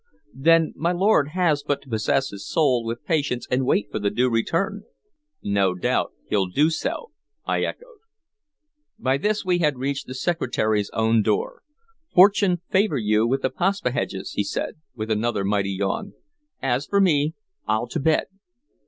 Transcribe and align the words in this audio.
"Then 0.33 0.73
my 0.75 0.91
lord 0.91 1.27
has 1.27 1.61
but 1.61 1.83
to 1.83 1.87
possess 1.87 2.29
his 2.31 2.43
soul 2.47 2.83
with 2.83 3.05
patience 3.05 3.45
and 3.51 3.67
wait 3.67 3.91
for 3.91 3.99
the 3.99 4.09
Due 4.09 4.31
Return. 4.31 4.81
No 5.43 5.75
doubt 5.75 6.11
he'll 6.27 6.47
do 6.47 6.71
so." 6.71 6.89
"No 6.89 6.89
doubt 6.89 6.97
he'll 6.97 6.99
do 7.05 7.05
so," 7.05 7.11
I 7.45 7.61
echoed. 7.61 7.97
By 8.97 9.17
this 9.19 9.45
we 9.45 9.59
had 9.59 9.77
reached 9.77 10.07
the 10.07 10.15
Secretary's 10.15 10.89
own 10.93 11.21
door. 11.21 11.61
"Fortune 12.15 12.61
favor 12.71 12.97
you 12.97 13.27
with 13.27 13.43
the 13.43 13.51
Paspaheghs!" 13.51 14.31
he 14.31 14.43
said, 14.43 14.77
with 14.95 15.11
another 15.11 15.43
mighty 15.45 15.73
yawn. 15.73 16.13
"As 16.63 16.87
for 16.87 16.99
me, 16.99 17.35
I'll 17.67 17.85
to 17.89 17.99
bed. 17.99 18.25